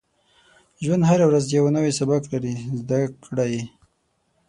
[0.83, 3.63] •ژوند هره ورځ یو نوی سبق لري، زده کړه یې.